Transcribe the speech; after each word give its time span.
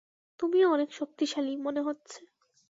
তুমিও 0.39 0.67
অনেক 0.71 0.89
শক্তিশালী, 0.93 1.53
মনে 1.57 1.81
হচ্ছে। 1.81 2.19